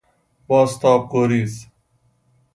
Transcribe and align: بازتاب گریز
بازتاب 0.47 1.09
گریز 1.11 1.67